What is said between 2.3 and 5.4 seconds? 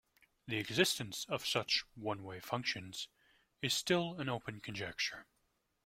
functions is still an open conjecture.